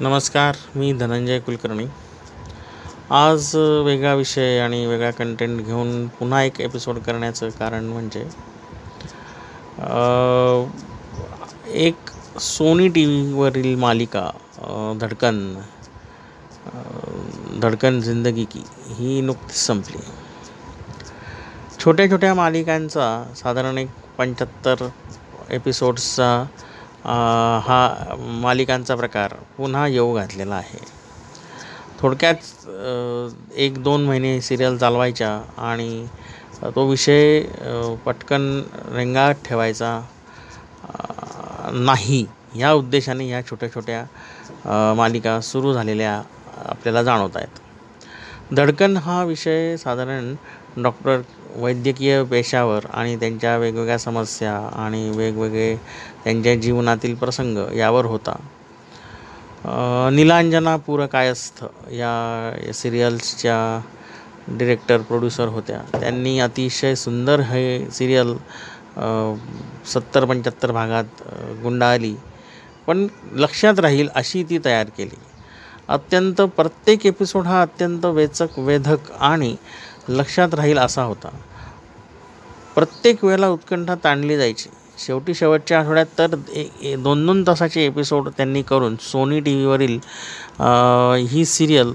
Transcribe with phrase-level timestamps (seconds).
[0.00, 1.84] नमस्कार मी धनंजय कुलकर्णी.
[3.10, 8.24] आज वेगळा विषय आणि वेगळा कंटेंट घेऊन पुन्हा एक एपिसोड करण्याचं कारण म्हणजे
[11.66, 11.96] एक
[12.40, 14.30] सोनी टी व्हीवरील मालिका
[15.00, 15.60] धडकन
[17.62, 20.02] धडकन जिंदगी की ही नुकतीच संपली.
[21.84, 23.88] छोट्या छोट्या मालिकांचा साधारण एक
[24.18, 24.88] पंच्याहत्तर
[25.50, 26.69] एपिसोड्सचा सा
[27.04, 30.78] हा मालिकांचा प्रकार पुन्हा येऊ घातलेला आहे.
[32.00, 32.68] थोडक्यात
[33.58, 35.30] एक दोन महिने सिरियल चालवायच्या
[35.62, 36.06] आणि
[36.74, 37.40] तो विषय
[38.06, 38.50] पटकन
[38.94, 40.00] रेंगाळत ठेवायचा
[41.74, 42.24] नाही.
[42.54, 46.20] ह्या उद्देशाने ह्या छोट्या छोट्या मालिका सुरू झालेल्या
[46.66, 47.60] आपल्याला जाणवत आहेत.
[48.54, 50.34] धडकन हा विषय साधारण
[50.76, 51.20] डॉक्टर
[51.56, 55.76] वैद्यकीय पेशावर आणि त्यांच्या वेगवेगळ्या समस्या आणि वेगवेगळे
[56.24, 58.32] त्यांच्या जीवनातील प्रसंग यावर होता.
[59.64, 63.86] अ, नीलांजना पुरकायस्थ या सिरियल्सच्या
[64.48, 66.00] डिरेक्टर प्रोड्युसर होत्या.
[66.00, 68.36] त्यांनी अतिशय सुंदर हे सिरियल
[69.86, 71.04] सत्तर पंच्याहत्तर भागात
[71.62, 72.14] गुंडाळली.
[72.86, 75.18] पण लक्षात राहील अशी ती तयार केली.
[75.88, 79.56] अत्यंत प्रत्येक एपिसोड हा अत्यंत वेचक वेधक आणि
[80.08, 81.28] लक्षात राहील असा होता.
[82.74, 84.68] प्रत्येक वेळेला उत्कंठा ताणली जायची.
[84.98, 89.98] शेवटी शेवटच्या आठवड्यात तर ए ए दोन दोन तासाचे एपिसोड त्यांनी करून सोनी टी व्हीवरील
[91.30, 91.92] ही सिरियल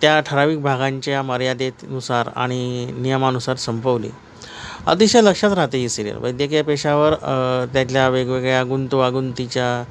[0.00, 4.10] त्या ठराविक भागांच्या मर्यादेनुसार आणि नियमानुसार संपवली.
[4.86, 7.14] अतिशय लक्षात राहते ही सिरियल वैद्यकीय पेशावर
[7.72, 9.84] त्यातल्या वेगवेगळ्या गुंतवागुंतीच्या अ,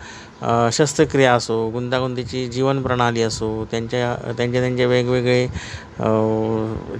[0.74, 5.48] शस्त्रक्रिया असो गुंतागुंतीची जीवनप्रणाली असो त्यांच्या त्यांचे त्यांचे वेगवेगळे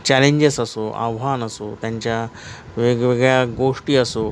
[0.06, 2.26] चॅलेंजेस असो आव्हान असो त्यांच्या
[2.78, 4.28] वेगवेगळ्या गोष्टी असो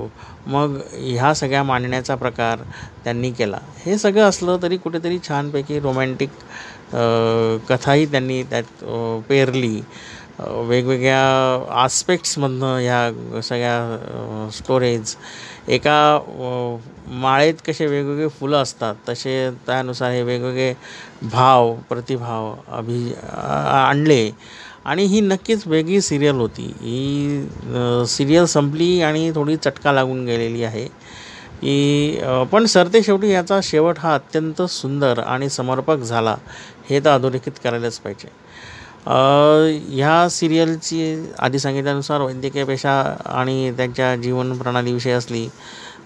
[0.48, 2.60] मग ह्या सगळ्या मांडण्याचा प्रकार
[3.04, 3.58] त्यांनी केला.
[3.86, 6.30] हे सगळं असलं तरी कुठेतरी छानपैकी रोमॅन्टिक
[7.70, 8.84] कथाही त्यांनी त्यात
[9.30, 9.82] पेरली.
[10.40, 15.16] वेगवेगळ्या आस्पेक्ट्समधनं ह्या सगळ्या स्टोरेज
[15.68, 16.20] एका
[17.22, 20.74] माळेत कसे वेगवेगळे फुलं असतात तसे त्यानुसार हे वेगवेगळे
[21.32, 24.30] भाव प्रतिभाव अभि आणले.
[24.86, 26.66] आणि ही नक्कीच वेगळी सिरियल होती.
[26.82, 30.86] ही सिरियल संपली आणि थोडी चटका लागून गेलेली आहे.
[31.62, 32.20] की
[32.52, 36.36] पण सरते शेवटी याचा शेवट हा अत्यंत सुंदर आणि समर्पक झाला
[36.90, 38.28] हे तर अधोरेखित करायलाच पाहिजे.
[39.06, 42.94] ह्या सिरियलची आधी सांगितल्यानुसार वैद्यकीय पेशा
[43.26, 45.48] आणि त्यांच्या जीवनप्रणालीविषयी असली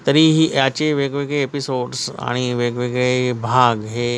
[0.08, 4.18] तरीही याचे वेगवेगळे एपिसोड्स आणि वेगवेगळे भाग हे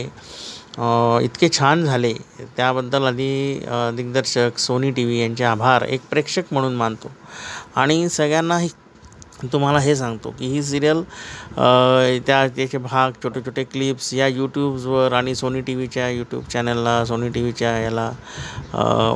[1.24, 2.14] इतके छान झाले.
[2.58, 3.60] त्याबद्दल आधी
[3.96, 5.82] दिग्दर्शक सोनी टी व्ही यांचे आभार.
[5.82, 7.12] एक प्रेक्षक म्हणून मानतो.
[7.76, 8.70] आणि सगळ्यांनाही
[9.44, 11.02] तुम्हाला हे सांगतो की ही सिरियल
[12.26, 17.30] त्या त्याचे भाग छोटे छोटे क्लिप्स या यूट्यूब्सवर आणि सोनी टी व्हीच्या यूट्यूब चॅनलला सोनी
[17.30, 18.10] टी व्हीच्या याला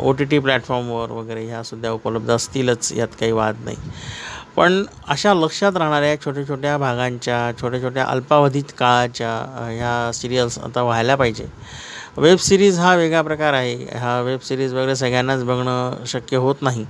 [0.03, 3.77] ओ टी टी प्लॅटफॉर्मवर वगैरे ह्यासुद्धा उपलब्ध असतीलच यात काही वाद नाही.
[4.55, 9.31] पण अशा लक्षात राहणाऱ्या छोट्या छोट्या भागांच्या छोट्या छोट्या अल्पावधीत काळाच्या
[9.69, 11.45] ह्या सिरियल्स आता व्हायला पाहिजे.
[12.17, 13.75] वेब सिरीज हा वेगळा प्रकार आहे.
[13.99, 16.85] हा वेब सिरीज वगैरे सगळ्यांनाच बघणं शक्य होत नाही.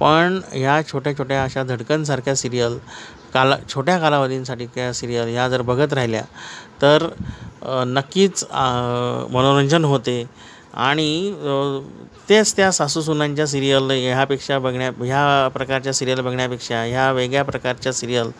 [0.00, 2.78] पण ह्या छोट्या छोट्या अशा धडकनसारख्या सिरियल
[3.34, 6.22] काला छोट्या कालावधींसाठी त्या सिरियल ह्या जर बघत राहिल्या
[6.82, 7.06] तर
[7.86, 8.44] नक्कीच
[9.32, 10.24] मनोरंजन होते.
[10.74, 11.34] आणि
[12.28, 18.30] तेच त्या सासूसुनांच्या सिरियल ह्यापेक्षा बघण्या ह्या प्रकारच्या सिरियल बघण्यापेक्षा ह्या वेगळ्या प्रकारच्या सिरियल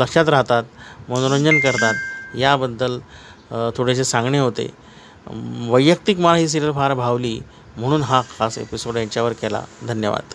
[0.00, 0.64] लक्षात राहतात
[1.08, 1.94] मनोरंजन करतात.
[2.38, 2.98] याबद्दल
[3.76, 4.70] थोडेसे सांगणे होते.
[5.70, 7.40] वैयक्तिक मला ही सिरियल फार भावली
[7.76, 9.62] म्हणून हा खास एपिसोड यांच्यावर केला.
[9.88, 10.34] धन्यवाद.